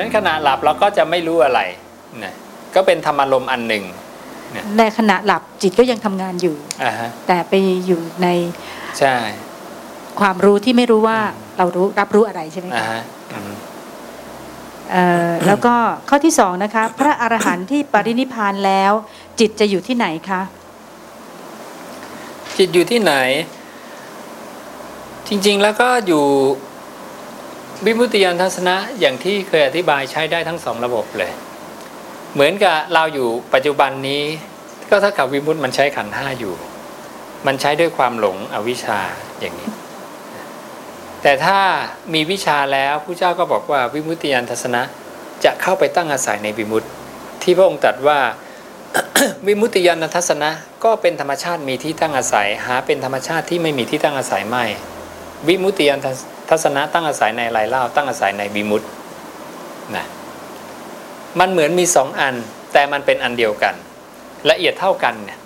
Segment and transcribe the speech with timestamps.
[0.00, 1.60] นั้นขณะหลับเราก็จะไม่รู้อะไร
[2.24, 2.34] นะ
[2.74, 3.84] ก็เป็นธรรมารมณ์อันหนึ่ง
[4.78, 7.54] ในขณะหลับจิตก็ยังทำงานอยู่อ่าฮะแต่ไป
[7.86, 8.28] อยู่ใน
[8.98, 9.14] ใช่
[10.20, 11.18] ความรู้ที่ไม่รู้ว่า
[11.58, 13.02] เรารู้รับรู้อะไรใช่ไหมอ่าคะฮะ
[13.32, 13.52] อืม
[14.90, 15.74] เอ่อแล้วก็
[16.08, 18.92] ข้อที่สองนะคะ พระอรหันต์ที่ปรินิพพานแล้ว
[19.40, 20.42] จิตจะอยู่ที่ไหนคะ
[22.58, 23.14] จิตอยู่ที่ไหน
[25.28, 26.24] จริง ๆ แล้วก็อยู่
[27.86, 31.32] วิมุตติยานทัศนะอย่างที่เคยอธิบายใช้ได้ทั้งสองระบบเลย
[32.34, 34.22] เหมือนกับเราอยู่ปัจจุบันนี้
[34.90, 36.54] ก็เท่ากับวิมุตติมันใช้ขันห้าอยู่
[37.46, 39.00] มันใช้ด้วยความหลงอวิชชา
[39.40, 39.70] อย่างนี้
[41.22, 41.58] แต่ถ้า
[42.14, 44.82] มีวิชาแล้วผู้เจ้าก็บอกว่าวิมุตติยานทัศนะ
[45.44, 46.88] จะเข้าไปตั้งอาศัยในวิมุตติ
[47.42, 48.18] ที่พระองค์ตรัสว่า
[49.46, 50.50] วิมุตติยานทัศนะ
[50.84, 54.64] ก็เป็นธรรมชาติมีที่ตั้งอาศัย หาเป็นธรรมชาติที่ไม่มีที่ตั้งอาศัยไม่
[55.48, 56.00] วิมุตติยาน
[56.50, 58.82] ทัศนะตั้งอาศัยในอะไรเล่า ตั้งอาศัยในวิมุต
[59.96, 60.04] นะ
[61.40, 62.34] มันเหมือนมีสองอัน
[62.72, 63.74] แต่มันเป็นอันเดียวกัน
[64.50, 65.38] ละเอียดเท่ากันเนี่ย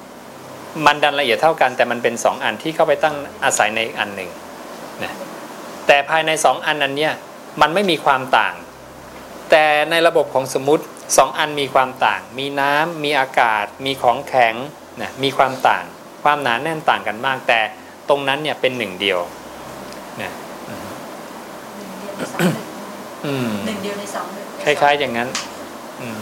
[0.86, 4.30] มันดันละเอียดเท่ากัน แต่มันเป็นสองอันที่เข้าไปตั้งอาศัยในอันหนึ่ง
[5.02, 5.12] นะ
[5.86, 7.14] แต่ภายในสองอันนั้นเนี่ย
[7.60, 8.54] มันไม่มีความต่าง
[9.50, 10.84] แต่ในระบบของสมมติ
[11.16, 14.54] สองอันมีความต่าง มีน้ำมีอากาศ มีของแข็ง
[15.00, 15.84] นะมีความต่าง
[16.24, 17.60] ความหนาแน่นต่างกันมาก แต่
[18.08, 19.20] ตรงนั้นเนี่ยเป็นหนึ่งเดียว
[20.22, 20.32] นะ
[23.66, 24.26] หนึ่งเดียวในสอง
[24.64, 25.28] คล้าย ๆ อย่างนั้น
[26.00, 26.20] อืม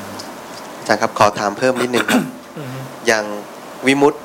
[0.79, 2.23] อาจารย์ครับขอถามเพิ่มนิดนึงครับ
[2.59, 3.25] อืมอย่าง
[3.87, 4.19] วิมุตติ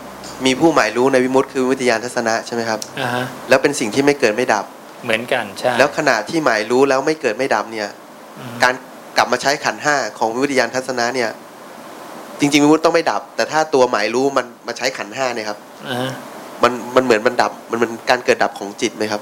[0.45, 4.65] มีผู้หมายรู้ในวิมุตติคือวิมุตติยานทัศนะใช่ไหมครับอ่าฮะแล้วเป็นสิ่งที่ไม่เกิดไม่ดับ
[5.03, 7.89] เหมือนกันใช่แล้วขณะที่หมายรู้แล้วไม่เกิดไม่ดับเนี่ย
[8.39, 8.73] อืมการ
[9.17, 11.29] กลับมาใช้ขันธ์ห้าของวิมุตติยานทัศนะเนี่ย
[12.39, 16.11] จริงๆวิมุตติต้องไม่ดับ แต่ถ้าตัวหมายรู้มันมาใช้ขันธ์ห้าเนี่ยครับอ่าฮะ
[16.63, 19.21] มันมันเหมือนมันดับมันเป็นการเกิดดับของจิตไหมครับ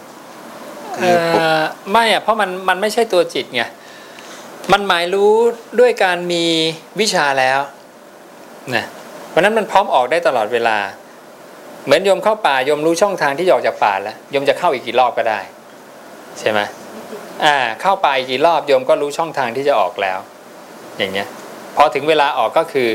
[1.01, 1.05] เอ
[1.59, 3.63] อไม่อะเพราะมันมันไม่ใช่ตัวจิตไง
[4.71, 5.31] มันหมายรู้
[5.79, 6.43] ด้วยการมี
[6.99, 7.59] วิชาแล้ว
[8.75, 8.85] นะ
[9.29, 10.77] เพราะฉะนั้นมันพร้อมออกได้ตลอดเวลา
[11.85, 15.39] เหมือนโยมเข้าป่าโยมรู้ช่องทางที่จะออกจากป่าแล้วโยมจะเข้าอีกกี่รอบก็ได้
[16.39, 16.59] ใช่ไหม
[17.45, 20.19] อ่า เข้าป่าอีกกี่รอบโยมก็รู้ช่องทางที่จะออกแล้ว
[20.97, 21.27] อย่างเงี้ย
[21.75, 22.87] พอถึงเวลาออกก็คือ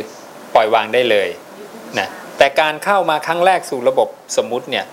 [0.54, 1.28] ปล่อยวางได้เลย
[1.98, 2.08] นะ
[2.38, 4.84] แต่การเข้ามาครั้งแรกสู่ระบบสมมุติเนี่ย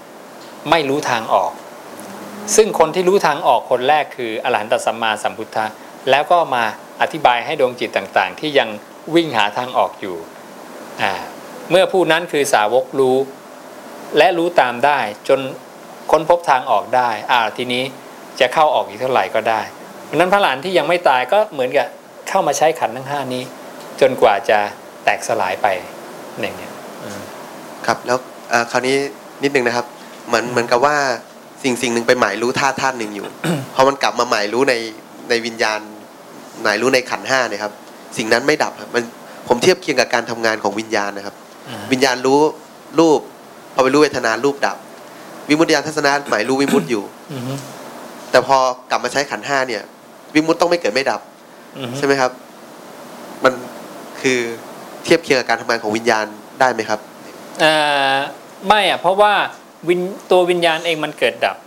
[0.69, 1.51] ไม่รู้ทางออก
[2.55, 5.65] ซึ่งคนที่รู้ทางออกคนแรกคืออรหันตสัมมาสัมพุทธะ
[6.09, 6.63] แล้วก็มา
[7.01, 8.69] อธิบายให้ดวงจิตต่างๆ ที่ยัง
[9.15, 10.17] วิ่งหาทางออกอยู่
[11.69, 13.17] เมื่อผู้นั้นคือสาวกรู้
[14.17, 15.39] และรู้ตามได้จน
[16.11, 17.83] ค้นพบทางออกได้อ่าทีนี้
[18.39, 19.61] จะเข้าออกอีกเท่าไหร่ก็ได้
[20.05, 21.87] เพราะฉะนั้นพระหลานที่ยังไม่ตายก็เหมือนกับ
[22.29, 23.43] เข้ามาใช้ขันธ์ทั้งห้านี้
[24.01, 24.59] จนกว่าจะ
[25.03, 25.67] แตกสลายไป
[26.41, 26.73] อย่างเงี้ย
[27.85, 28.17] ครับแล้ว
[28.71, 28.95] คราวนี้
[29.43, 29.85] นิดนึงนะครับ
[30.27, 30.97] เหมือนเหมือนกับว่า
[31.63, 33.27] สิ่งสิ่งหนึ่งไปหมายรู้ธาตุธาตุหนึ่งอยู่
[33.75, 34.73] พอมันกลับมาหมายรู้ใน
[35.29, 35.79] ในวิญญาณ
[36.63, 37.73] หมายรู้ในขันธ์ห้าเนี่ยครับ
[38.17, 39.03] สิ่งนั้นไม่ดับครับมัน
[39.47, 41.35] ผมเทียบเคียงกับการทำงานของวิญญาณนะครับ
[41.69, 42.39] อ่าวิญญาณรู้
[42.99, 43.19] รูป
[43.73, 44.77] พอไปรู้เวทนารูปดับ
[45.49, 47.41] วิมุตติยานทัศนะหมายรู้วิมุตติอยู่อืม
[48.31, 48.57] แต่พอ
[48.89, 49.83] กลับมาใช้ขันธ์ห้าเนี่ย
[50.35, 51.21] วิมุตติต้องไม่เกิดไม่ดับ
[51.77, 52.31] อืมใช่ไหมครับ
[53.43, 53.53] มัน
[54.21, 54.39] คือ
[55.03, 56.25] เทียบเคียงกับการทำงานของวิญญาณ
[56.59, 56.99] ได้ไหมครับ
[57.63, 58.17] อ่า
[58.67, 59.33] ไม่อะเพราะว่า
[59.87, 59.99] วิญ
[60.31, 61.57] ตัววิญญาณเองมันเกิดดับ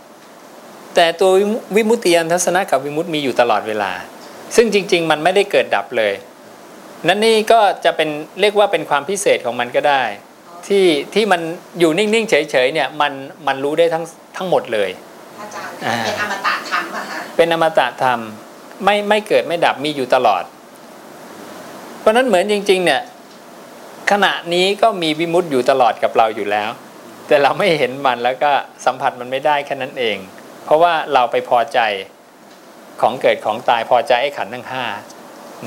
[0.95, 1.31] แต่ตัว
[1.75, 3.91] วิมุตติยานทัศนะกับวิมุตติมีอยู่ตลอดเวลา
[4.55, 6.13] ซึ่งจริง ๆ มันไม่ได้เกิดดับเลย
[7.07, 8.09] นั่นนี่ก็จะเป็น
[8.41, 10.03] เรียกว่าเป็นความพิเศษของมันก็ได้
[10.67, 11.41] ที่ที่มัน
[11.79, 13.13] อยู่นิ่งๆเฉยๆเนี่ยมัน
[13.47, 14.03] มันรู้ได้ทั้ง
[14.37, 14.89] ทั้งหมดเลย
[15.39, 18.19] อาจารย์อ่าเป็นอมตะธรรมอะฮะเป็นอมตะธรรม
[18.85, 20.43] ไม่ไม่เกิดไม่ดับมีอยู่ตลอด
[21.99, 23.01] เพราะฉะนั้นเหมือนจริง ๆ เนี่ย
[24.11, 26.69] ขณะนี้ก็มีวิมุตติอยู่ตลอดกับเราอยู่แล้ว
[27.31, 28.51] แต่เราไม่เห็นมันแล้วก็
[28.85, 30.17] สัมผัสมันไม่ได้แค่นั้นเอง
[30.65, 31.79] เพราะว่าเราไปพอใจ
[33.01, 34.85] ของเกิดของตายพอใจไอ้ขันทั้งห้า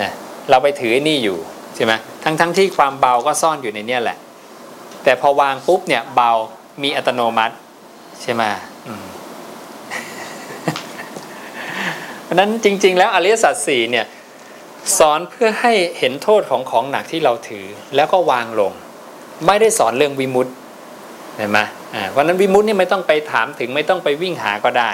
[0.01, 0.13] นะ
[0.51, 1.39] เราไปถือนี่อยู่
[1.75, 1.93] ใช่ไหม
[2.25, 4.19] ทั้งทั้งที่ความเบาก็ซ่อนอยู่ในเนี่ยแหละ
[5.05, 6.31] แต่พอวางปุ๊บเนี่ยเบา
[6.83, 7.55] มีอัตโนมัติ
[8.23, 8.43] ใช่ไหม
[12.23, 14.07] เพราะฉะนั้นจริง ๆ แล้วอริยสัจสี่เนี่ย
[14.99, 18.73] สอนเพื่อให้เห็นโทษของของหนักที่เราถือแล้วก็วางลง
[19.47, 20.53] ไม่ได้สอนเรื่องวิมุตติ
[21.39, 21.59] เห็นไหม
[21.95, 24.91] อ่าเพราะฉะนั้นวิมุตตินี่ไม่ต้องไปถามถึงไม่ต้องไปวิ่งหาก็ได้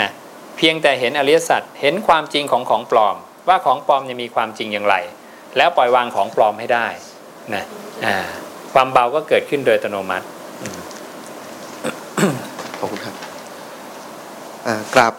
[0.00, 0.10] นะ
[0.56, 3.16] เพียงแต่เห็นอริยสัจเห็นความจริงของของปลอม
[3.48, 4.96] ว่าของปลอมจะมีความจริงอย่างไร
[5.56, 6.86] แล้วปล่อยวางของปลอมให้ได้
[7.54, 7.64] นะ
[8.04, 8.16] อ่า
[8.72, 10.26] ความเบาก็เกิดขึ้นโดยอัตโนมัติ
[12.78, 13.14] ขอบคุณครับ
[14.66, 15.14] อ่ากราบ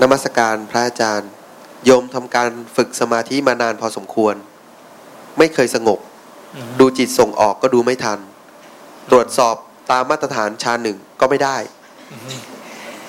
[0.00, 1.30] นมัสการพระอาจารย์
[1.84, 4.34] โยมทำการฝึกสมาธิมานานพอสมควร
[5.38, 5.98] ไม่เคยสงบ
[6.54, 8.18] อืมดูจิตส่งออกก็ดูไม่ทัน
[9.10, 9.56] ตรวจสอบ
[9.90, 11.56] ตามมาตรฐานชาหนึ่งก็ไม่ได้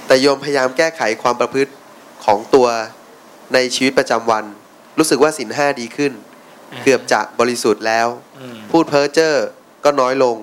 [0.08, 1.72] แต่โยมพยายามแก้ไขความประพฤติ
[2.26, 2.68] ของตัว
[3.54, 4.46] ในชีวิตประจำวัน
[4.98, 6.14] รู้สึกว่าสินห้าดีขึ้น
[6.84, 8.08] เกือบจะบริสุทธิ์แล้ว
[8.40, 9.34] อืมพูดเพ้อเจ้อ
[9.84, 10.38] ก็น้อยลง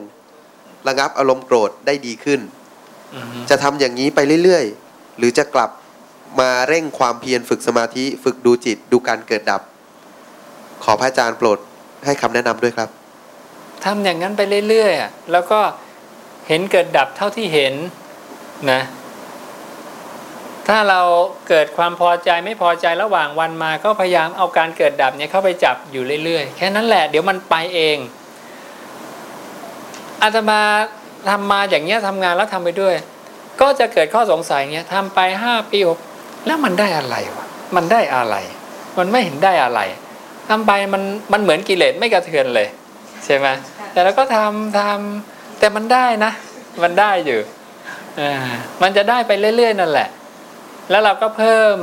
[0.89, 2.41] ระงับอารมณ์โกรธได้ดีขึ้น
[3.15, 5.71] อืมจะทำอย่างนี้ไปเรื่อยๆ หรือจะกลับ
[6.41, 9.63] มาเร่งความเพียรฝึกสมาธิฝึกดูจิตดูการเกิดดับ
[10.85, 11.59] ขอพระอาจารย์โปรด
[12.05, 12.89] ให้คำแนะนำด้วยครับ
[13.85, 15.61] ทำอย่างนั้นไปเรื่อยๆอะแล้วก็
[16.49, 17.75] เห็นเกิดดับเท่าที่เห็น
[18.71, 18.81] นะ
[20.69, 21.01] ถ้าเรา
[21.49, 27.99] เกิดความพอใจไม่พอใจระหว่างวันมาก็พยายามเอาการเกิดดับเนี่ยเข้าไปจับอยู่เรื่อยๆ แค่นั้นแหละ เดี๋ยวมันไปเอง
[30.23, 30.61] อาตมา
[31.29, 32.95] ทำมาอย่างเงี้ยทำงานแล้วทำไปด้วย
[33.61, 35.99] ก็จะเกิดข้อสงสัยเงี้ยทำไปห้าปีหก
[36.47, 37.47] แล้วมันได้อะไรวะ
[37.77, 38.37] มันได้อะไร
[38.99, 39.81] มันไม่เห็นได้อะไร
[40.49, 41.03] ทำไปมัน
[41.33, 42.69] มันเหมือนกิเลสไม่กระเทือนเลย
[43.25, 43.47] ใช่ไหม
[43.93, 45.34] แต่เราก็ทำทำ
[45.65, 46.33] แต่มันได้นะ
[46.83, 47.41] มันได้อยู่
[48.21, 48.23] อ
[48.83, 50.09] มันจะได้ไปเรื่อยๆนั่นแหละ
[50.91, 51.77] แล้วเราก็เพิ่ม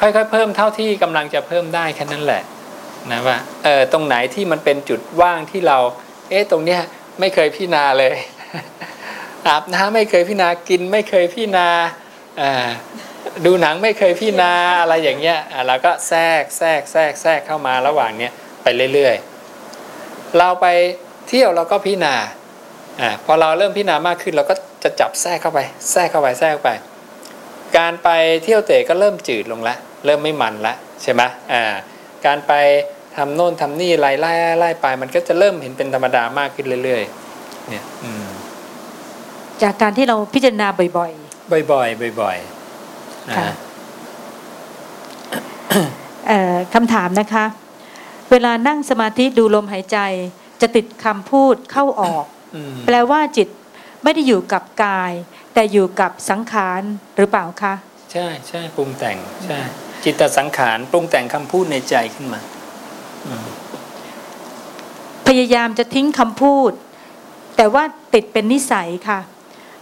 [0.00, 2.42] ค่อยๆเพิ่มเท่าที่กำลังจะเพิ่มได้แค่นั้นแหละ
[3.10, 5.78] นะว่าเออตรงไหนที่มันเป็นจุดว่างที่เรา
[6.30, 6.80] เอ๊ะตรงเนี้ย
[7.20, 8.14] ไม่เคยพิจารณาเลย
[9.46, 11.68] อาบน้ำไม่เคยพิจารณากินไม่เคยพิจารณา
[13.44, 20.66] ดูหนังไม่เคยพิจารณาอะไรอย่างเงี้ยเราก็แทรกแทรกแทรกแทรกเข้ามาระหว่างเนี้ยไปเรื่อยๆ เราไป
[21.28, 22.16] เที่ยวเราก็พิจารณา
[23.00, 24.54] อ่าพอเราเริ่มพิจารณามากขึ้นเราก็
[24.84, 25.60] จะจับแทรกเข้าไป
[25.92, 26.70] แทรกเข้าไปแทรกเข้าไป
[27.78, 28.08] การไป
[28.44, 29.74] เที่ยวเตะก็เริ่มจืดลงละ
[30.06, 31.62] เริ่มไม่มันละใช่ไหมอ่า
[32.26, 32.52] การไป
[33.16, 38.26] ทำโน่นทำนี่ไล่ไล่ไล่ไป มันก็จะเริ่มเห็นเป็นธรรมดามากขึ้นเรื่อยๆเนี่ยอืม
[39.62, 47.44] จากการที่เราพิจารณาบ่อยบ่อยๆ บ่อยๆนะค่ะฮะๆเอ่อคำถามนะคะ
[48.30, 49.98] เวลานั่งสมาธิดูลมหายใจ
[50.60, 52.33] จะติดคำพูดเข้าออกอืม
[52.86, 53.48] แปลว่าจิต
[54.02, 55.12] ไม่ได้อยู่กับกาย
[55.54, 56.82] แต่อยู่กับสังขาร
[57.16, 57.74] หรือเปล่าคะ
[58.12, 59.58] ใช่ใช่ปรุงแต่งใช่
[60.04, 62.40] จิตตสังขารปรุงแต่งคำพูดในใจขึ้นมา
[63.26, 63.46] อืม
[65.26, 66.72] พยายามจะทิ้งคำพูด
[67.56, 67.84] แต่ว่า
[68.14, 69.20] ติดเป็นนิสัยค่ะ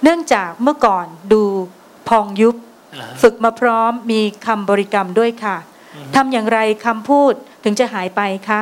[0.02, 1.42] เนื่องจากเมื่อก่อนดู
[2.08, 2.56] พองยุบ
[2.94, 5.56] อ่าฝึกมาพร้อมมีคำบริกรรมด้วยค่ะ
[6.14, 7.32] ทำอย่างไรคำพูด
[7.64, 8.60] ถึงจะหายไปคะ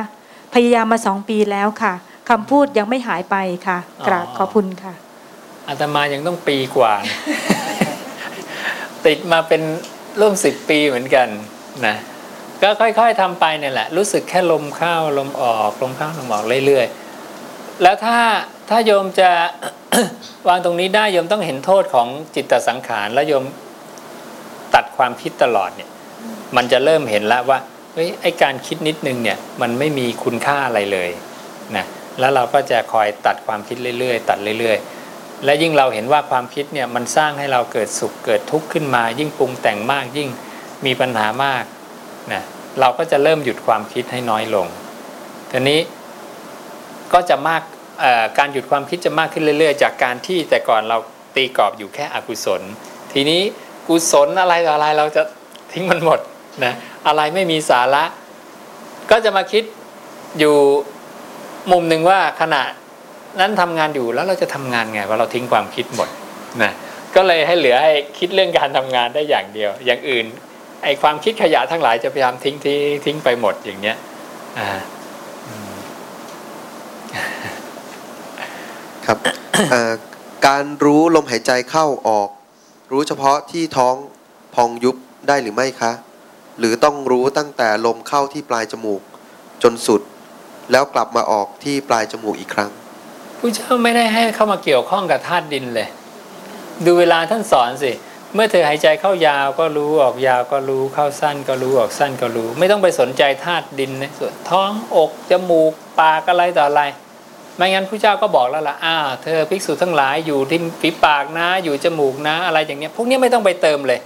[0.53, 1.93] พยายามมาสองปีแล้วค่ะ
[2.31, 3.35] คำพูดยังไม่หายไป
[3.67, 4.93] ค่ะ กราบขอบคุณค่ะ
[5.67, 6.93] อาตมายังต้องปีกว่า
[9.05, 9.61] ติดมาเป็น
[10.19, 11.27] ร่วมสิบปีเหมือนกัน
[11.85, 11.95] นะ
[12.61, 18.17] ก็ค่อยๆทำไปเนี่ยแหละ รู้สึกแค่ลมเข้าลมออกลมเข้าลมออกเรื่อยๆแล้วถ้า
[18.69, 19.29] ถ้าโยมจะ
[20.47, 23.43] วางตรงนี้ได้โยมต้องเห็นโทษของจิตตสังขารแล้วโยม
[24.73, 25.89] ตัดความคิดตลอดเนี่ย
[26.55, 27.59] มันจะเริ่มเห็นแล้วว่า
[27.93, 31.09] เฮ้ยไอการคิดนิดนึงเนี่ย มันไม่มีคุณค่าอะไรเลย
[31.77, 31.85] นะ
[32.21, 40.29] แล้วเราก็จะคอยตัดความคิดเรื่อยๆ ตัดเรื่อยๆ และยิ่งเราเห็นว่าความคิดเนี่ยมันสร้างให้เราเกิดสุขเกิดทุกข์ขึ้นมา ยิ่งปรุงแต่งมากยิ่ง
[40.85, 41.63] มีปัญหามาก
[42.33, 42.43] นะ
[42.79, 44.67] เราก็จะเริ่มหยุดความคิดให้น้อยลง
[45.51, 45.79] ทีนี้
[47.13, 47.61] ก็จะมาก
[48.37, 50.97] การหยุดความคิดจะมากขึ้นเรื่อย ๆ จากการที่แต่ก่อนเรา
[51.35, 52.61] ตีกรอบอยู่แค่อกุศล
[53.13, 53.41] ทีนี้
[53.87, 55.21] กุศลอะไรต่ออะไรเราจะ
[55.71, 56.19] ทิ้งมันหมด
[56.63, 56.73] นะ
[57.07, 58.03] อะไรไม่มีสาระ
[59.11, 59.63] ก็จะมาคิด
[60.39, 60.55] อยู่
[61.71, 62.63] มุมหนึ่งว่าขณะ
[63.39, 66.09] นั้นทำงานอยู่แล้วเราจะทำงานไงว่าเราทิ้งความคิดหมด
[66.63, 66.71] นะ
[67.15, 70.25] ก็เลยให้เหลือให้คิดเรื่องการทำงานได้อย่างเดียว อย่างอื่น
[70.83, 73.97] ไอความคิดขยะทั้งหลายจะพยายามทิ้งทิ้งทิ้งไปหมดอย่างเนี้ย
[74.59, 74.69] อ่า
[79.05, 79.17] ครับ
[80.47, 82.29] การรู้ลมหายใจเข้าออก
[82.91, 83.95] รู้เฉพาะที่ท้อง
[84.55, 84.95] พองยุบ
[85.27, 85.91] ได้หรือไม่คะ
[86.59, 89.01] หรือต้องรู้ตั้งแต่ลมเข้าที่ปลายจมูก
[89.63, 90.01] จนสุด
[90.71, 92.71] แล้วกลับมาออกที่ปลายจมูกอีกครั้ง
[93.39, 95.87] ผู้เจ้าไม่ได้ให้เข้ามาเกี่ยวข้องกับธาตุดินเลย
[96.85, 97.91] ดูเวลาท่านสอนสิ
[98.33, 106.83] เมื่อเธอหายใจเข้ายาวก็รู้ออกยาวก็รู้เข้าสั้นก็รู้ออกสั้นก็รู้ ไม่ต้องไปสนใจธาตุดินในส่วนท้องอกจมูกปากอะไรต่ออะไร
[107.57, 113.99] ไม่งั้นผู้เจ้าก็บอกแล้วล่ะอ้าวเธอภิกษุทั้งหลายอยู่ที่ฝีปากนะ อยู่จมูกนะ อะไรอย่างเงี้ย พวกนี้ไม่ต้องไปเติมเลย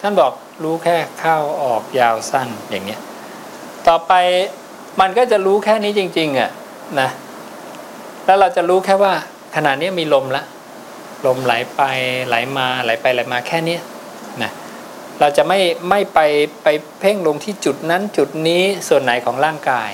[0.00, 3.00] ท่านบอกรู้แค่เข้าออกยาวสั้นอย่างเงี้ย
[3.86, 4.12] ต่อไป
[5.00, 6.50] มันก็จะรู้แค่นี้จริง ๆอะ
[7.00, 7.08] นะ
[8.26, 9.12] แล้วเราจะรู้แค่ว่า
[9.56, 10.42] ขณะนี้มีลมละ
[11.26, 11.82] ลมไหลไป
[12.28, 13.80] ไหลมาไหลไปไหลมาแค่เนี้ย
[14.42, 14.50] นะ
[15.20, 15.58] เราจะไม่
[15.90, 16.20] ไม่ไป
[16.62, 16.68] ไป
[17.00, 19.90] เพ่งลงที่จุดนั้นจุดนี้ส่วนไหนของร่างกาย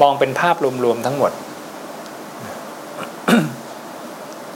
[0.00, 1.32] มองเป็นภาพรวมๆทั้งหมด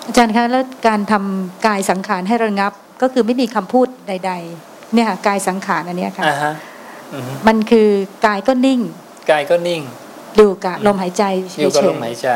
[0.06, 4.32] อาจารย์คะแล้วการทำกายสังขารให้ระงับก็คือไม่มีคำพูดใด
[4.62, 6.67] ๆ เนี่ยค่ะกายสังขารอันเนี้ยค่ะอ่าฮะอือฮึ
[7.46, 7.88] มันคือ
[8.26, 8.80] กายก็นิ่ง
[9.30, 9.82] กายก็นิ่ง
[10.40, 12.30] ดูกับลมหายใจเฉอยู่กับลยมหายใจ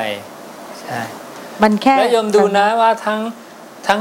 [0.82, 3.20] ใช่ๆมันแค่แล้วโยมดูนะว่าทั้ง
[3.86, 4.00] ทั้ง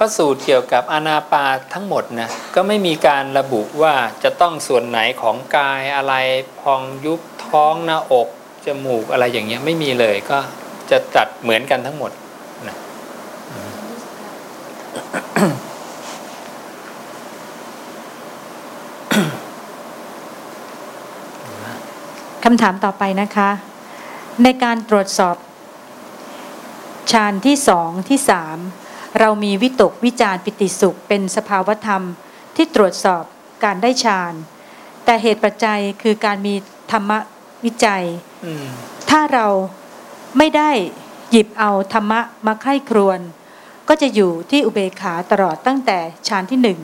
[0.00, 6.14] ระสูตรเกี่ยวกับอานาปาทั้งหมดนะก็ไม่มีการระบุว่าจะต้องส่วนไหนของกายอะไร
[6.60, 8.28] พองยุบท้องหน้าอก
[8.66, 10.38] จมูกอะไรอย่างเงี้ยไม่มีเลยก็
[10.90, 12.10] จะจัดเหมือนกันทั้งหมด
[12.68, 12.76] นะ
[22.44, 23.50] คำถามต่อไปนะคะ
[24.42, 25.36] ในการตรวจสอบ
[27.12, 28.58] ฌานที่สองที่สาม
[29.20, 32.02] เรามีวิตกวิจารปิติสุขเป็นสภาวธรรม
[32.56, 33.24] ที่ตรวจสอบ
[33.64, 34.32] การได้ฌาน
[35.04, 36.54] แต่เหตุปัจจัยคือการมี
[36.92, 37.10] ธรรม
[37.64, 38.04] วิจัย
[38.44, 38.66] อืม
[39.10, 39.46] ถ้าเรา
[40.38, 40.70] ไม่ได้
[41.30, 43.20] หยิบเอาธรรมะมาไข้ครวน
[43.88, 46.80] ก็จะอยู่ที่อุเบกขาตลอดตั้งแต่ฌานที่หนึ่ง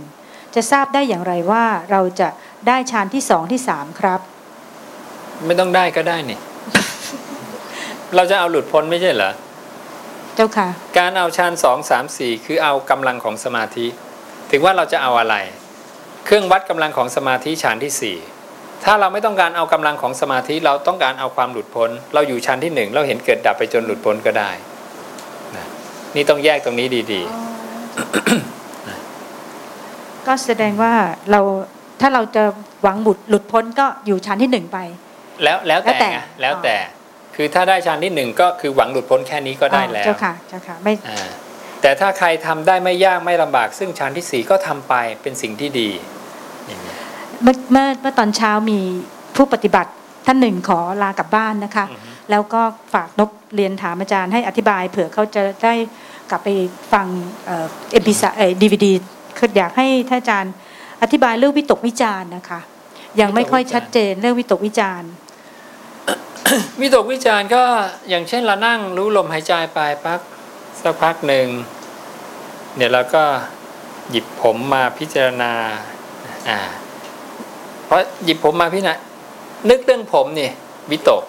[0.55, 2.29] จะทราบได้อย่างไรว่าเราจะ
[2.69, 4.21] ได้ฌานที่สองที่สามครับ
[5.47, 6.39] ไม่ต้องได้ก็ได้นี่
[8.15, 9.33] เราจะเอาหลุดพ้นไม่ใช่เหรอ
[10.35, 13.87] เจ้าค่ะ การเอาฌานสองสามสี่คือเอากำลังของสมาธิ
[14.51, 15.37] ถึงว่าเราจะเอาอะไร
[16.25, 18.17] เครื่องวัดกำลังของสมาธิฌานที่สี่
[18.85, 24.51] ถ้าเราไม่ต้องการเอากำลังของสมาธิเราต้องการเอาความหลุดพ้น เราอยู่ฌานที่หนึ่งเราเห็นเกิดดับไปจนหลุดพ้นก็ได้
[25.57, 25.67] นะ
[26.15, 27.23] นี่ต้องแยกตรงนี้ดี
[30.27, 30.95] ก็แสดงว่า
[31.31, 31.41] เรา
[32.01, 32.43] ถ้าเราจะ
[32.83, 36.77] หวังบุตรหลุดพ้นก็อยู่ชั้นที่หนึ่งไปๆ แล้วแล้วแต่แล้วแต่ไงแล้วแต่
[37.37, 41.29] คือถ้าได้ฌานที่หนึ่งก็คือหวังหลุดพ้นแค่นี้ก็ได้อ๋อแล้วเจ้าค่ะเจ้าค่ะไม่อ่า
[41.83, 45.91] แต่ถ้าใครทำได้ไม่ยากไม่ลำบาก ซึ่งฌานที่สี่ก็ทำไปเป็นสิ่งที่ดี
[46.67, 46.95] อย่างนี้
[47.43, 48.81] เมื่อเมื่อเมื่อตอนเช้ามี
[49.37, 49.91] ผู้ปฏิบัติ
[50.27, 52.63] ท่านหนึ่งขอลากลับบ้านนะคะอือฮึแล้วก็
[52.95, 55.75] ฝากนบเรียนถามอาจารย์ให้อธิบาย เผื่อเขาจะได้
[56.31, 56.49] กลับไป
[56.93, 57.07] ฟัง
[57.47, 58.93] เอ็มพีเอ่อดีวีดี
[59.39, 60.53] คืออยากให้ท่านอาจารย์
[61.03, 62.61] อธิบายเรื่องวิตกวิจารณ์นะคะ
[63.21, 65.11] ยังไม่ค่อยชัดเจนเรื่องวิตกวิจารณ์
[66.81, 67.65] วิตกวิจารก็
[68.09, 70.21] อย่างเช่นเรานั่งรู้ลมหายใจไปพัก
[70.81, 71.47] สักพักหนึ่ง
[72.77, 73.25] เนี่ยเราก็
[74.11, 75.53] หยิบผมมาพิจารณา
[76.49, 76.59] อ่า
[77.85, 78.95] เพราะหยิบผมมาพิจารณา
[79.71, 80.51] นึกเรื่องผมนี่
[80.91, 81.23] วิตก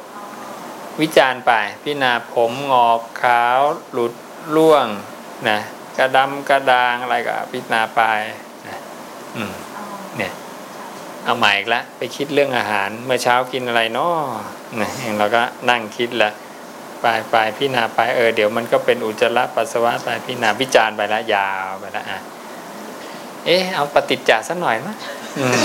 [1.01, 1.51] วิจารไป
[1.83, 3.59] พิจารณาผมงอกขาว
[3.91, 4.13] หลุด
[4.55, 4.87] ร่วง
[5.49, 5.59] นะ
[5.97, 8.01] กระดำกระดางอะไรก็พิจารณาไป
[8.67, 8.77] นะ
[9.35, 9.53] อืม
[10.17, 10.33] เนี่ย
[11.25, 14.15] เอาใหม่อีกแล้วไปคิดเรื่องอาหาร เมื่อเช้ากินอะไรเนาะ
[14.79, 16.31] นะอย่างเราก็นั่งคิดละ
[17.01, 22.19] ไปไปพี่นาไปเออเดี๋ยวมันก็เป็นอุจจาระปัสสาวะไปพี่นาวิจารณ์ไปแล้วยาวไปแล้วอะ
[23.45, 24.97] เอ๊ะเอาปฏิจจาสักหน่อยมั้ย
[25.37, 25.61] อืม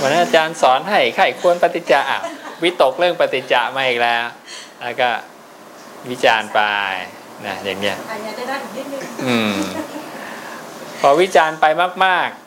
[0.00, 2.20] วันนั้นอาจารย์สอนให้ไข้ควรปฏิจจาอะ
[2.62, 4.24] วิตกเรื่องปฏิจจามาอีกแล้ว
[4.82, 5.08] แล้วก็
[6.10, 6.60] วิจารณ์ไป
[7.46, 9.56] นะอย่างเงี้ยอันนี้จะได้อีกนิดนึงอืม
[11.00, 11.64] พอวิจารณ์ไป
[12.04, 12.45] มาก ๆ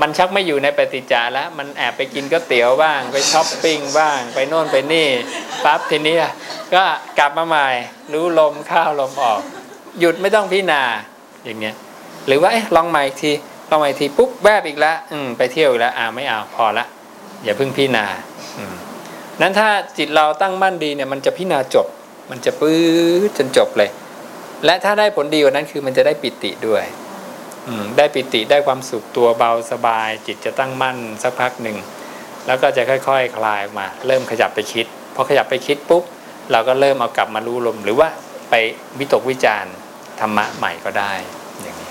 [0.00, 5.08] มันชักไม่อยู่ในปฏิจจาแล้วมันแอบไปกินก๋วยเตี๋ยวบ้างไปช้อปปิ้งบ้าง ไปโน่นไปนี่
[5.64, 6.16] ปั๊บทีนี้
[6.74, 6.82] ก็
[7.18, 7.66] กลับมาใหม่
[8.12, 9.40] รู้ลมเข้าลมออก
[10.00, 10.82] หยุดไม่ต้องพิจารณา
[11.44, 11.74] อย่างเงี้ย
[12.26, 13.32] หรือว่าลองใหม่อีกที
[13.70, 16.86] ลองใหม่อีกทีปุ๊บแวบอีกแล้วอืมไปเที่ยวอีกแล้วอ่าไม่เอาพอละ
[17.44, 18.06] อย่าเพิ่งพิจารณา
[18.58, 18.74] อืม
[19.40, 19.68] นั้นถ้า
[19.98, 21.86] จิตเราตั้งมั่นดีเนี่ยมันจะพิจารณาจบ
[22.30, 22.76] มันจะปื้
[23.26, 23.90] ดจนจบเลย
[24.64, 26.84] และถ้าได้ผลดีกว่านั้นคือมันจะได้ปิติด้วย
[27.96, 31.76] ได้ปิติได้ความสุขตัวเบาสบาย จิตจะตั้งมั่นสักพักหนึ่ง
[32.46, 36.02] แล้วก็จะค่อยๆคคลายออกมา เริ่มขยับไปคิดพอขยับไปคิดปุ๊บ
[36.52, 38.08] เราก็เริ่มเอากลับมารู้ลม หรือว่า
[38.50, 38.54] ไป
[38.98, 39.74] วิตกวิจารณ์
[40.20, 41.12] ธรรมะใหม่ก็ได้
[41.62, 41.90] อย่างนี้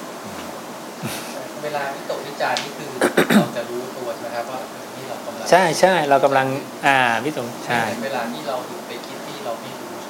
[1.64, 2.90] เวลาวิตกวิจารณ์นี่คือ
[3.36, 6.48] เราจะรู้ตัวใช่ไหมครับว่าเออนี่เรากำลังใช่ใช่เรากำลัง
[6.86, 8.89] อ่าวิตกใช่เวลาที่เราหลุดไปคิดที่เราไม่รู้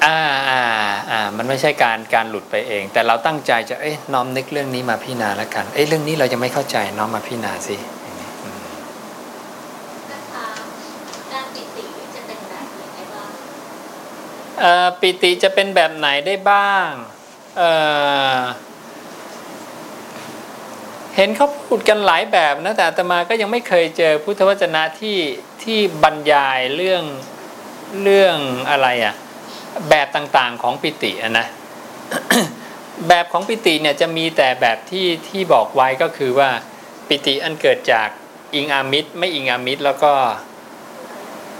[0.06, 0.62] อ่าอ่า
[1.12, 8.62] อ่ามันไม่ใช่การการหลุดไปเอง แต่เราตั้งใจจะเอ้ยน้อมนึกเรื่องนี้มาพิจารณาแล้วกันเอ้ยเรื่องนี้เรายังไม่เข้าใจน้อมมาพิจารณาสิอย่างนี้อืม
[10.12, 10.46] นะคะ
[11.32, 11.84] การปิติ
[12.16, 13.30] จะเป็นแบบไหนได้บ้าง
[14.60, 16.90] เอ่อปิติจะเป็นแบบไหนได้บ้าง
[17.58, 17.72] เอ่
[18.36, 18.40] อ
[21.16, 25.18] เห็นเขาพูดกันหลายแบบนะแต่อาตมาก็ยังไม่เคยเจอพุทธวจนะที่
[25.64, 27.04] ที่บรรยายเรื่อง
[28.04, 28.38] เรื่อง
[28.72, 29.16] อะไรอะ
[29.90, 31.48] แบบต่างๆของปิตินะ
[33.08, 36.50] แบบของปิติเนี่ยจะมีแต่แบบที่ที่บอกไว้ก็คือว่า
[37.08, 38.08] ปิติอันเกิดจาก
[38.56, 40.12] อิงอามิตรไม่อิงอามิตรแล้วก็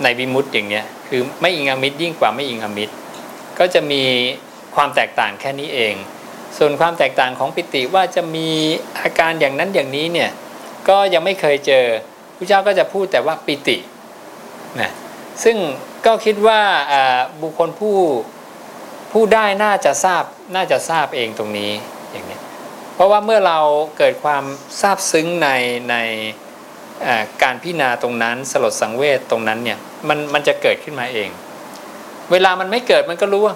[0.04, 2.94] ในวิมุตติอย่างเงี้ยคือไม่อิงอามิตรยิ่งกว่าไม่อิงอามิตร
[3.60, 4.04] ก็จะมี
[4.76, 5.96] ความแตกต่างแค่นี้เอง
[6.58, 8.50] ส่วนความแตกต่างของปิติว่าจะมี
[9.00, 10.30] อาการอย่างนั้นอย่างนี้เนี่ย
[10.90, 11.86] ก็ยังไม่เคยเจอ
[12.38, 13.78] พระเจ้าก็จะพูดแต่ว่าปิติ
[14.82, 14.92] นะ
[15.44, 15.58] ซึ่ง
[16.06, 16.62] ก็คิดว่า
[17.42, 17.98] บุคคลผู้
[19.12, 20.24] ผู้ได้น่าจะทราบ
[20.56, 21.72] น่าจะทราบเองตรงนี้
[22.12, 22.40] อย่างนี้
[22.96, 23.60] เพราะว่าเมื่อเรา
[23.98, 24.44] เกิดความ
[24.80, 25.50] ซาบซึ้งใน
[25.92, 25.96] ใน
[27.44, 29.78] การพิจารณาตรงนั้นสลดสังเวชตรงนั้นเนี่ย
[30.08, 31.30] มันมันจะเกิดขึ้นมาเอง
[32.32, 33.56] เวลามันไม่เกิดมันก็รู้ว่า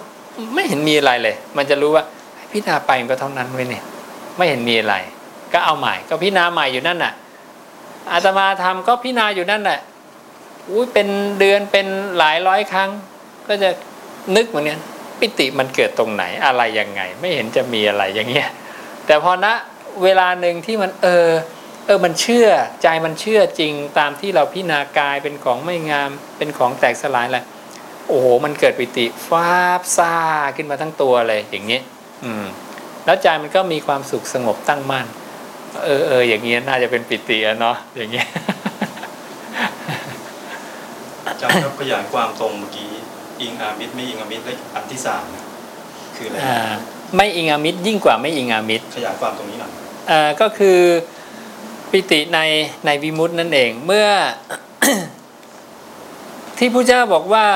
[0.54, 2.04] ไม่เห็นมีอะไรเลย มันจะรู้ว่า
[2.52, 3.84] พิจารณาไปก็เท่านั้นไว้ยเนี่ย
[4.38, 4.96] ไม่เห็นมีอะไร
[5.54, 7.14] ก็เอาใหม่ ก็พิจารณาใหม่อยู่นั่นน่ะ
[8.12, 9.80] อาตมาทำก็พิจารณาอยู่นั่นแหละ
[10.70, 11.08] อุ้ยเป็น
[11.40, 12.90] เดือนเป็นหลายร้อยครั้ง
[13.48, 13.70] ก็จะ
[14.36, 14.80] นึกเหมือนกัน
[15.20, 18.50] ปิติมันเกิดตรงไหนอะไรยังไง ไม่เห็นจะมีอะไรอย่างเงี้ย
[19.06, 19.48] แต่พอณ
[20.04, 21.30] เวลาหนึ่งที่มันเออ
[21.86, 22.48] เออมันเชื่อ
[22.84, 27.40] ใจมันเชื่อจริงตามที่เราพิจารณากายเป็นของไม่งามเป็นของแตกสลายอะไร
[28.08, 30.16] โอ้โหมันเกิดปิติฟ้าบซ่า
[30.56, 31.82] ขึ้นมาทั้งตัวเลยอย่างนี้ย
[32.24, 32.46] อืม
[33.06, 35.06] แล้วใจมันก็มีความสุขสงบตั้งมั่น
[35.84, 38.28] เออเอออย่างเงี้ยน่าจะเป็นปิติอะเนาะอย่างเงี้ย
[41.54, 42.90] อาจารย์ครับขยายความตรงเมื่อกี้
[43.42, 45.44] อิงอามิตรไม่อิงอามิตรและอันที่สามนะ
[46.16, 46.58] คืออะไรอ่า
[47.16, 49.72] ไม่อิงอามิตรยิ่งกว่าไม่อิงอามิตรขยายความตรงนี้หน่อย
[50.12, 50.80] อ่าก็คือ
[51.92, 52.40] ปิติใน
[52.86, 54.08] ในวิมุตตินั่นเองเมื่อ
[56.58, 57.48] ที่พระเจ้าบอกว่า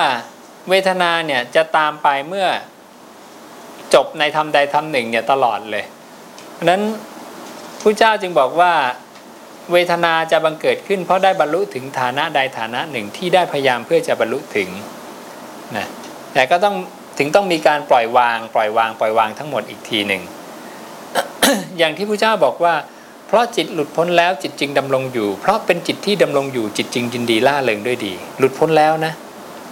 [0.70, 2.48] เวทนาเนี่ยจะตามไปเมื่อ
[3.94, 5.86] จบในธรรมใดธรรมหนึ่งเนี่ยตลอดเลย
[6.54, 6.82] เพราะฉะนั้น
[7.82, 8.74] พระเจ้าจึงบอกว่า
[9.72, 14.70] เวทนาจะบังเกิดขึ้น เพราะได้บรรลุถึงฐานะใดฐานะหนึ่งที่ได้พยายามเพื่อจะบรรลุถึง
[15.78, 15.88] นะ
[16.34, 16.76] แต่ก็ต้อง
[17.20, 20.22] ถึงต้องมีการปล่อยวาง ปล่อยวาง ปล่อยวางทั้งหมดอีกทีหนึ่ง
[21.78, 22.76] อย่างที่พระเจ้าบอกว่า
[23.28, 29.14] เพราะจิตหลุดพ้นแล้วจิตจึงดำรงอยู่ เพราะเป็นจิตที่ดำรงอยู่จิตจึงยินดีล่าเริงด้วยดี หลุดพ้นแล้วนะ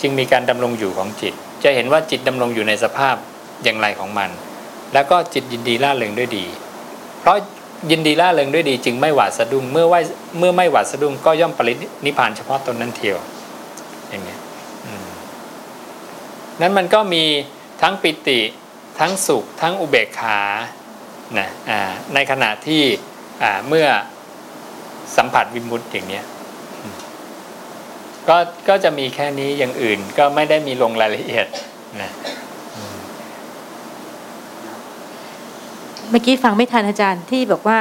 [0.02, 1.34] จึงมีการดำรงอยู่ของจิต
[1.64, 3.16] จะเห็นว่าจิตดำรงอยู่ในสภาพ
[3.64, 4.30] อย่างไรของมัน
[4.94, 6.46] แล้วก็จิตยินดีล่าเริงด้วยดี
[7.20, 7.38] เพราะ
[7.92, 9.96] ยินดีล่าเริงด้วยดีจึงไม่หวาดสะดุ้งเมื่อไหว
[10.40, 11.74] เมื่อไม่หวาดสะดุ้งก็ย่อมปริ
[12.06, 13.18] นิพพานเฉพาะตนนั้นเทียว
[14.10, 14.40] อย่างเงี้ย
[16.62, 17.24] นั้นมันก็มี
[17.82, 18.40] ทั้งปิติ
[19.00, 20.40] ทั้งสุขทั้งอุเบกขา
[21.40, 21.80] นะอ่า
[22.14, 22.84] ในขณะที่
[23.44, 23.88] อ่าเมื่อ
[25.18, 26.26] สัมผัสวิมุตติอย่างเนี้ย
[28.28, 28.38] ก็
[28.70, 31.48] ก็จะมีแค่นี้อย่างอื่นก็ไม่ได้มีลงรายละเอียด
[32.02, 32.12] นะ
[36.10, 37.80] เมื่อกี้ฟังไม่ทันอาจารย์ที่บอกว่า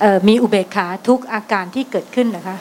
[0.00, 2.56] เอ่อมีอุเบกขาทุกอาการที่เกิดขึ้นนะคะ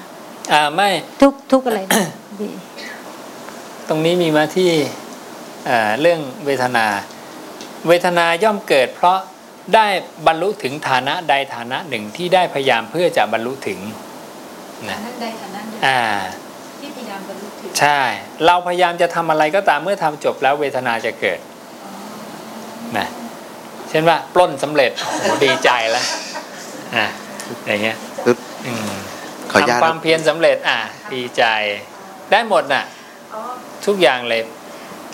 [0.53, 0.89] อ่าไม่
[1.21, 2.05] ทุกทุกอะไรนะ
[2.39, 2.51] พี่
[3.89, 4.71] ตรงนี้มีมาที่
[5.69, 6.85] อ่าเรื่องเวทนา
[7.87, 9.19] เวทนาย่อมเกิด เพราะ
[9.75, 9.87] ได้
[10.27, 13.79] บรรลุถึงฐานะใดฐานะหนึ่งที่ได้พยายามเพื่อจะบรรลุถึง
[14.89, 16.01] นะนั้นใดฐานะหนึ่งอ่า
[16.81, 17.99] ที่พยายามบรรลุถึงใช่
[18.45, 21.39] เราพยายามจะทำอะไรก็ตามเมื่อทำจบแล้วเวทนาจะเกิด
[22.97, 23.07] นะ
[23.89, 26.05] เช่นว่าปล้นสำเร็จโอ้โหดีใจแล้ว
[26.95, 27.07] อะ
[27.67, 28.91] อย่างเงี้ยปึ๊บอืม
[29.51, 30.79] ขออนุญาตทำความเพียรสำเร็จ อะ
[31.13, 31.43] ดีใจ
[32.31, 32.85] ได้หมดน่ะ
[33.85, 34.41] ทุกอย่างเลย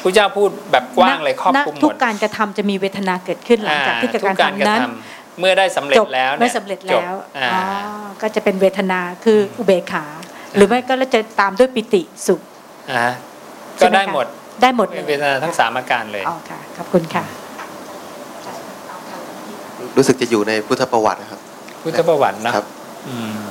[0.01, 4.81] พระเจ้าพูดแบบกว้างเลยครอบคลุมหทุมกดการกระทำจะมีเวทนาเกิดขึ้นหลังจากที่ทุการทำนั้น
[5.39, 7.61] เมื่อได้สำเร็จจบแล้วเนี่ยไม่สำเร็จจบแล้วอ่าอ๋อ
[8.21, 10.05] ก็จะเป็นเวทนาคืออุเบกขา
[10.53, 12.41] หรือไม่ก็จะตามด้วยปิติสุข
[12.91, 13.13] อ่าฮะ
[13.77, 14.27] ใช่ก็ไหมได้คะหมด
[14.61, 17.25] ได้หมดเลยเวทนาทั้งสามอาการเลยอ๋อค่ะขอบคุณค่ะ
[19.95, 21.39] รู้สึกจะอยู่ในพุทธประวัตินะครับ
[21.83, 22.65] พุทธประวัตินะครับ
[23.09, 23.43] อืม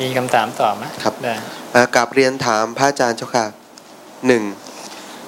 [0.00, 1.34] มีคำถามต่อไหมครับได้
[1.72, 3.44] เอ่อกราบเรียนถามพระอาจารย์เจ้าค่ะ
[4.26, 4.42] หนึ่ง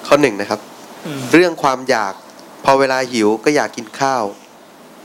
[0.07, 0.59] ข้อหนึ่งนะครับ
[1.05, 2.13] อืมเรื่องความอยาก
[2.65, 4.23] พอเวลาหิวก็อยากกินข้าว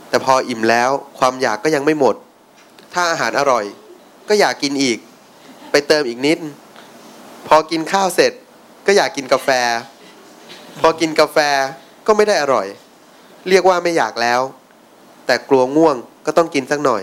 [0.09, 2.15] แต่พออิ่มแล้วความอยากก็ยังไม่หมด
[2.95, 3.65] ถ้าอาหารอร่อย
[4.29, 4.99] ก็อยากกินอีก
[5.71, 6.39] ไปเติมอีกนิด
[7.49, 8.33] พอกินข้าวเสร็จ
[8.87, 9.49] ก็อยากกินกาแฟ
[10.81, 11.39] พอกินกาแฟ
[12.07, 12.67] ก็ไม่ได้อร่อย
[13.49, 14.41] เรียกว่าไม่อยากแล้ว
[15.27, 17.03] แต่กลัวง่วงก็ต้องกินสักหน่อย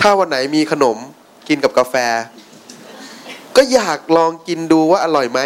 [0.00, 0.96] ถ้าวันไหนมีขนม
[1.48, 1.94] กินกับกาแฟ
[3.56, 5.40] ก็อยากลองกินดูว่าอร่อยไหม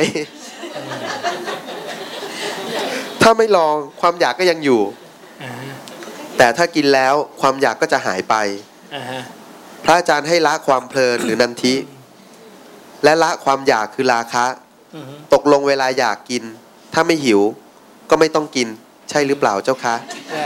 [3.22, 4.80] ถ้าไม่ลองความอยากก็ยังอยู่
[6.38, 8.34] แต่ถ้ากินแล้วความอยากก็จะหายไป
[9.88, 11.74] ระอาจารย์ให้ละความเพลินหรือนันทิ
[13.04, 14.44] และละความอยากคือราคะ
[14.94, 16.42] อือฮึตกลงเวลาอยากกิน
[16.94, 17.40] ถ้าไม่หิว
[18.10, 18.68] ก็ไม่ต้องกิน
[19.10, 19.94] ใช่หรือเปล่าเจ้าคะ
[20.30, 20.44] ได้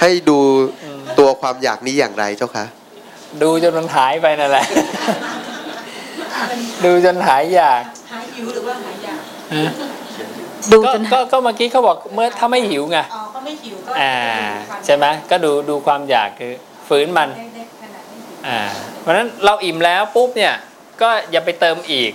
[0.00, 0.38] ให้ดู
[0.84, 2.64] อืมตัวความอยากนี้อย่างไรเจ้าคะ
[3.42, 4.66] ดูจนมันหายไปนั่นแหละ
[6.84, 9.20] ดูจนหายอยาก หายหิวหรือว่าหายอยาก
[9.54, 9.70] ฮะ
[10.72, 14.16] ดูก็จนก็ก็เมื่อกี้เขาบอกเมื่อถ้าไม่หิวไงอ๋อก็ไม่หิวก็อ่า
[14.84, 16.52] ใช่ไหมก็ดูดูความอยากคือ
[16.88, 17.28] ฝืนมัน
[18.46, 18.60] อ่า
[19.00, 20.54] เพราะฉะนั้นเราอิ่มแล้วปุ๊บเนี่ย
[21.02, 22.12] ก็อย่าไปเติมอีก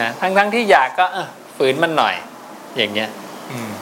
[0.00, 2.14] นะทั้งทั้งที่อยากก็เออฝืนมันหน่อย
[2.76, 3.10] อย่างเงี้ย
[3.52, 3.72] อืม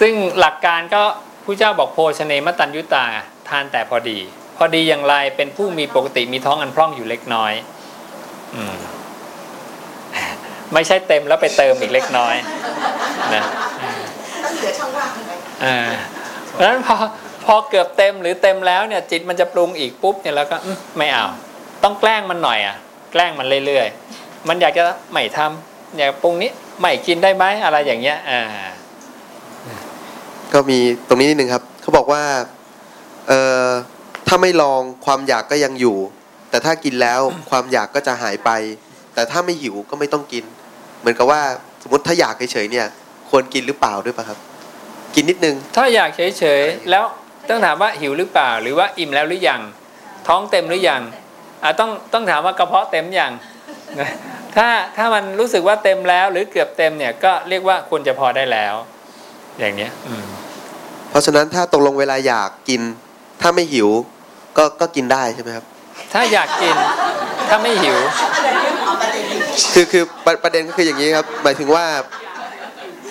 [0.00, 1.02] ซึ่งหลักการก็
[1.44, 3.04] ผู้เจ้าบอกโภชเนมตัญยุตา
[3.48, 4.18] ทานแต่พอดี
[4.56, 7.52] พอดีอย่างไรเป็นผู้มีปกติมีท้องอันพร่องอยู่เล็กน้อย
[8.54, 8.76] อืม
[10.74, 12.34] ไม่ใช่เต็มแล้วไปเติมอีกเล็กน้อย
[13.34, 13.44] นะ
[14.44, 15.32] ต้องเหลือช่องว่างให้ไหม
[15.64, 15.78] อ่า
[16.50, 16.96] เพราะฉะนั้นพอ
[17.44, 21.26] พอเกือบเต็มหรือเต็มแล้วเนี่ยจิตมันจะปรุงอีกปุ๊บเนี่ยแล้วก็อืมไม่เอา
[21.82, 22.76] ต้องแกล้งมันหน่อยอะ
[23.12, 26.50] แกล้งมันเรื่อยๆ มันอยากจะไม่ทำอยากปรุงนี้
[26.80, 28.42] ไม่กินได้ไหมอะไรอย่างเงี้ยอ่า
[30.52, 32.22] ก็มีตรงนี้นิดนึงครับเขาบอกว่า
[33.28, 33.68] เอ่อ
[34.28, 35.96] ถ้าไม่ลองความอยากก็ยังอยู่
[36.50, 38.50] แต่ถ้ากินแล้วความอยากก็จะหายไป
[39.14, 40.44] แต่ถ้าไม่หิวก็ไม่ต้องกิน
[41.00, 41.40] เหมือนกับว่า
[41.82, 42.86] สมมติถ้าอยากเฉยๆเนี่ย
[43.30, 44.38] ควรกินหรือเปล่าด้วยป่ะครับ
[45.14, 47.04] กินนิดนึง ถ้าอยากเฉยๆแล้ว
[47.50, 49.60] ต้องถามว่าหิวหรือเปล่า หรือว่าอิ่มแล้วหรือยัง
[50.28, 51.02] ท้องเต็มหรือยัง
[51.64, 53.32] อะต้องต้องถามว่ากระเพาะเต็มยัง
[54.00, 54.10] นะ
[54.56, 58.74] ถ้าถ้ามันรู้สึกว่าเต็มแล้ว หรือเกือบเต็มเนี่ยก็เรียกว่าควรจะพอได้แล้ว
[59.58, 60.26] อย่างเนี้ยอืม
[61.10, 62.82] เพราะฉะนั้นถ้าตกลงเวลาอยากกิน
[63.40, 63.88] ถ้าไม่หิว
[64.56, 65.64] ก็ก็กินได้ใช่ไหมครับ
[66.12, 66.76] ถ้าอยากกิน
[67.48, 67.98] ถ้าไม่หิว
[69.74, 71.84] คือคือประประเด็นก็คืออย่างนี้ครับ หมายถึงว่า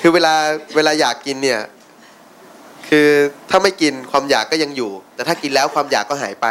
[0.02, 0.34] คือเวลา
[0.76, 1.60] เวลาอยากกินเนี่ย
[2.90, 3.10] คือ
[3.50, 6.48] ถ้าไม่กินความอยากก็ยังอยู่ แต่ถ้ากินแล้วความอยากก็หายไป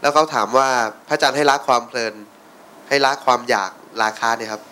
[0.00, 0.68] แล้วเขาถามว่า
[1.08, 2.14] พระอาจารย์ให้ละความเพลิน
[2.88, 3.70] ให้ละความอยาก
[4.02, 4.62] ราคาเนี่ยครับ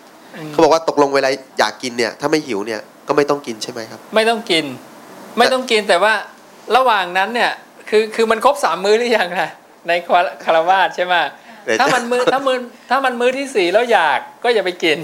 [0.49, 1.29] เขาบอกว่าตกลงเวลา
[1.59, 4.65] อยากกินเนี่ย ถ้าไม่หิวเนี่ยก็ไม่ต้องกินใช่ไหมครับ ไม่ต้องกิน
[5.37, 6.13] ไม่ต้องกินแต่ว่า
[6.75, 7.51] ระหว่างนั้นเนี่ย
[7.89, 9.49] คือคือมันครบสามมื้อหรือยังนะ
[9.87, 9.91] ใน
[10.43, 11.13] คารวาสใช่ไหม
[11.65, 12.57] เดี๋ยวถ้ามันมือถ้ามือ
[12.89, 14.97] ถ้ามันมื้อที่สี่แล้วอยากก็อย่าไปกิน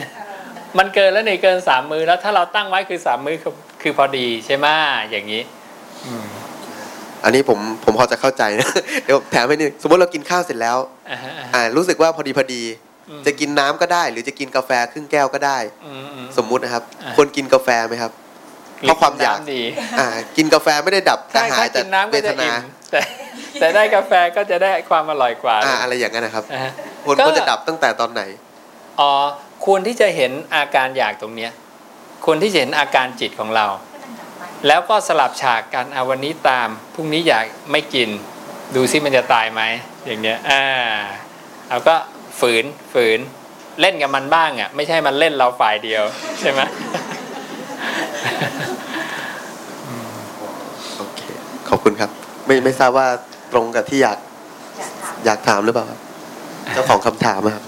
[0.77, 4.67] มันเกินแล้วนี่เกินสามมื้อแล้วถ้าเราตั้งไว้คือสามมื้อคือคือพอดีใช่ไหม
[5.12, 5.41] อย่างนี้
[6.07, 6.25] อืม
[7.23, 8.69] อันนี้ผมผมพอจะเข้าใจนะ
[9.05, 10.77] เดี๋ยวแถมให้นิดนึงสมมติเรากินข้าวเสร็จแล้ว
[11.09, 12.63] อ่าฮะอ่าฮะอ่ารู้สึกว่าพอดีพอดี
[13.09, 18.11] อืมจะกินน้ำก็ได้ หรือจะกินกาแฟครึ่งแก้วก็ได้อืมอืมสมมุตินะครับอ่าควรกินกาแฟไหมครับ
[18.81, 19.61] เพราะความอยากน้ำดี
[19.99, 22.53] อ่า กินกาแฟไม่ได้ดับกระใช่หาถ้ายแต่กินน้ำเวก็ทจะนาอิ่ม
[22.91, 22.99] แต่
[23.59, 26.71] แต่ได้กาแฟก็จะได้ความอร่อยกว่าอ่าอะไรอย่างนั้นนะครับอ่าฮะ
[27.05, 28.21] ควรก็ควรจะดับตั้งแต่ตอนไหน
[28.99, 29.11] อ๋อ
[29.65, 31.51] ควรที่จะเห็นอาการอยากตรงเนี้ย
[32.25, 33.65] ควรที่จะเห็นอาการจิตของเรา
[34.67, 38.10] แล้วก็สลับฉากกันอาวันนี้ตามพรุ่งนี้อยากไม่กิน
[38.76, 39.62] ดูซิมันจะตายไหม
[40.06, 40.63] อย่างเงี้ยอ่า
[41.69, 41.95] เราก็
[42.39, 43.19] ฝืนฝืน
[43.82, 46.04] เล่นกับมันบ้างอะ ไม่ใช่มันเล่นเราฝ่ายเดียว
[46.39, 46.62] ใช่ไหม
[50.97, 51.21] โอเค
[51.69, 52.10] ขอบคุณครับ
[52.45, 53.08] ไม่ไม่ทราบว่า
[53.52, 54.17] ตรงกับที่อยาก
[55.26, 56.00] อยากถามหรือเปล่าครับ
[56.74, 57.63] เจ้าของคำถามอะครับ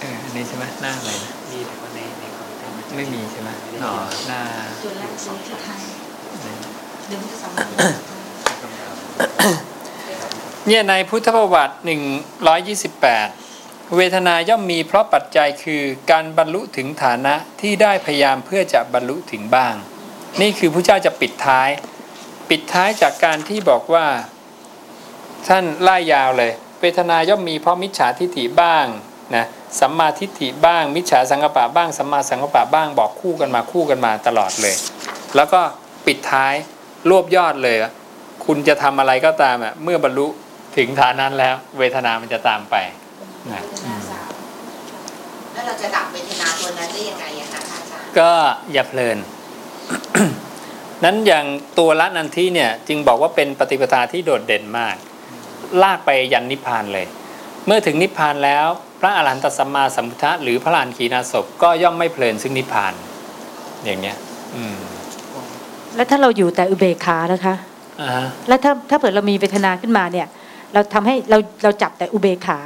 [0.00, 1.35] เอออันนี้ใช่ไหมหน้าอะไรนะ
[2.96, 3.50] ไม่มีใช่ไหม
[3.84, 3.94] อ๋อ
[4.28, 4.40] หน้า
[4.80, 5.80] ส่วนแรกส่วนที่ไทย
[7.08, 7.52] หนึ่งที่สอง
[10.66, 11.76] เนี่ยในพุทธประวัติ
[13.04, 19.74] 128 เวทนาย่อมมีเพราะปัจจัยคือการบรรลุถึงฐานะที่ได้พยายามเพื่อจะบรรลุถึงบ้าง
[20.40, 21.68] นี่คือพระเจ้าจะปิดท้าย
[22.50, 24.06] ปิดท้ายจากการที่บอกว่า
[25.48, 28.84] ท่านไล่ยาวเลย เวทนาย่อมมีเพราะมิจฉาทิฏฐิบ้าง
[29.34, 29.44] นะ
[29.80, 34.74] สัมมาทิฏฐิบ้าง มิจฉาสังกปะบ้างสัมมาสังกปะบ้างบอกคู่กันมาคู่กันมาตลอดเลย
[35.36, 35.60] แล้วก็
[36.06, 36.54] ปิดท้าย
[37.10, 37.92] รวบยอดเลยว่า
[38.46, 40.26] คุณจะทำอะไรก็ตามอะเมื่อบรรลุ
[40.76, 42.76] ถึงฐานนั้นแล้ว เวทนามันจะตามไป
[43.52, 44.00] นะอืม
[45.52, 48.30] แล้วเราจะดับเวทนาตัวนั้นได้ยังไงอะคะอาจารย์ก็
[48.72, 49.18] อย่าเพลิน
[51.04, 51.46] นั้นอย่าง
[51.78, 54.96] ตัวละนันทีเนี่ยจึงบอกว่าเป็นปฏิปทาที่โดดเด่นมาก
[55.82, 57.06] ลากไปยันนิพพานเลย
[57.66, 58.66] เมื่อถึงนิพพานแล้ว
[59.00, 62.92] พระอรหันตสัมมาสัมพุทธะหรือพระลานขีณาสพก็ย่อมไม่เพลินซึ่งนิพพาน
[63.84, 64.16] อย่างเนี้ย
[64.56, 64.76] อืม
[65.96, 67.54] แล้วถ้าเราอยู่แต่อุเบกขานะคะ
[68.00, 70.26] อ่าฮะแล้วถ้าถ้าเผื่อเรามีเวทนาขึ้นมาเนี่ย
[70.72, 72.58] เราทำให้เราเราจับแต่อุเบกขา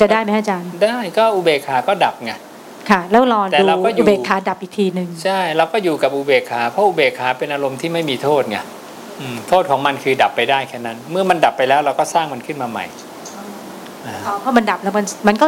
[0.00, 2.32] จะได้ไหมฮะอาจารย์ ได้ก็อุเบกขาก็ดับไง
[2.90, 8.58] ค่ะ แล้วรอแต่ดูเราก็อยู่ อุเบกขาดับอีกทีหนึ่งใช่เราก็อยู่กับอุเบกขาเพราะอุเบกขาเป็นอารมณ์ที่ไม่มีโทษไง
[9.20, 13.15] อืมโทษของมันคือดับไปได้แค่นั้น เมื่อมันดับไปแล้วเราก็สร้างมันขึ้นมาใหม่อ่า
[14.40, 15.46] เพราะมันดับแล้วมันมันก็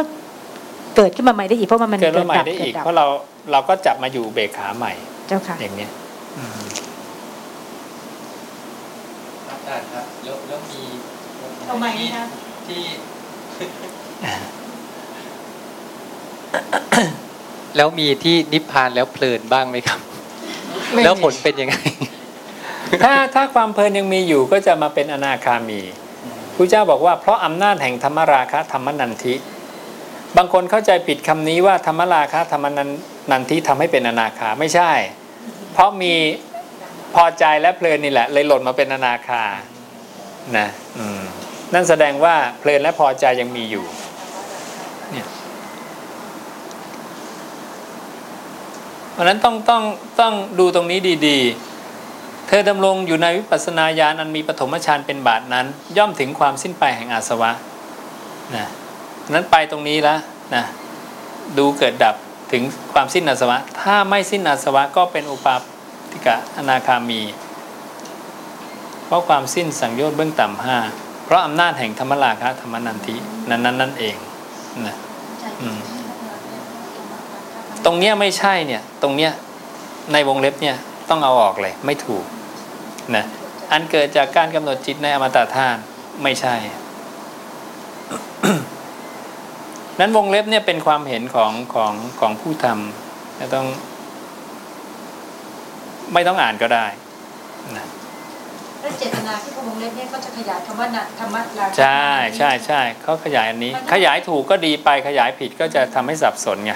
[0.95, 3.05] เกิดขึ้นมาใหม่ได้อีกเพราะว่ามันเกิดมาใหม่ดับได้อีกเกิดดับเพราะเรา
[3.51, 4.93] เราก็จับมาอยู่อุเบกขาใหม่
[5.27, 5.91] เจ้าค่ะอย่างเนี้ย
[6.37, 6.61] อืม
[9.49, 10.81] อาจารย์ครับแล้วแล้วมี
[11.69, 12.25] ทำไมที่นะ
[12.67, 12.83] ที่
[17.77, 19.99] แล้วมีที่นิพพานแล้วเพลินบ้างไหมครับ
[21.03, 21.75] แล้วผลเป็นยังไง
[23.03, 26.08] ถ้าถ้าความเพลินยังมีอยู่ก็จะมาเป็นอนาคามีพ
[26.59, 29.35] ระเจ้าบอกว่าเพราะอำนาจแห่งธรรมราคะธรรมนันทิ
[30.37, 32.89] บางคนเข้าใจผิดคำนี้ว่าธรรมราคะธรรมนัน
[33.31, 34.91] นันทิทำให้เป็นอนาคาไม่ใช่
[35.73, 36.13] เพราะมี
[37.15, 39.43] พอใจและเพลินนี่แหละ เลยหล่นมาเป็นอนาคา
[40.57, 40.67] นะ
[41.73, 43.85] นั่นแสดงว่าเพลินและพอใจยังมีอยู่
[45.11, 45.27] เนี่ย
[49.11, 49.83] เพราะฉะนั้นต้องต้อง
[50.19, 51.68] ต้องดูตรงนี้ดี ๆ
[52.51, 55.65] เธอดำรงอยู่ในวิปัสสนาญาณอันมีปฐมฌานเป็นบาทนั้น
[55.97, 57.51] ย่อมถึงความสิ้นไปแห่งอาสวะ
[58.55, 58.67] นะ
[59.33, 60.19] นั้นไปตรงนี้แล้ว
[60.55, 60.63] นะ
[61.57, 62.15] ดูเกิดดับ
[62.51, 65.55] ถึงความสิ้นอาสวะ ถ้าไม่สิ้นอาสวะก็เป็นอุปา
[66.11, 67.21] ติกะอนาคามี
[69.05, 70.77] เพราะความสิ้นสังโยชน์เบื้องต่ำห้า
[71.25, 73.15] เพราะอำนาจแห่งธรรมราคะธรรมนันทิ
[73.49, 74.15] นั้นนั้นนั่นเอง
[74.85, 74.95] นะ
[77.85, 79.31] ตรงเนี้ยไม่ใช่เนี่ยตรงเนี้ย
[80.13, 80.75] ในวงเล็บเนี่ย
[81.09, 82.25] ต้องเอาออกเลย ไม่ถูก
[83.15, 83.25] นะ
[83.71, 85.79] อันเกิดจากการกำหนดจิตในอมตะธาตุ
[86.23, 86.55] ไม่ใช่
[89.99, 93.67] นั้นวงเล็บเนี่ยเป็นความเห็นของของของผู้ทำจะต้อง
[96.13, 96.85] ไม่ต้องอ่านก็ได้
[97.77, 97.85] นะ
[98.81, 106.73] แล้วเจตนาที่เขาวงเล็บเนี่ยก็จะขยายคำว่านะธรรมะราคะใช่ใช่ใช่เขาขยายอันนี้ ขยายถูกก็ดีไปขยายผิดก็จะทำให้สับสนไง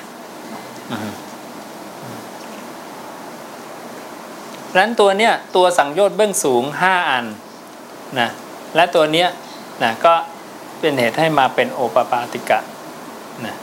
[0.91, 1.09] อือฮึ
[4.77, 7.25] นั้นตัวเนี้ยตัวสังโยชน์เบื้องสูงห้าอัน
[8.19, 8.29] นะ
[8.75, 9.27] และตัวเนี้ย
[9.83, 10.13] นะก็
[10.79, 12.59] เป็นเหตุให้มาเป็นโอปปาติกะ
[13.45, 13.55] นะ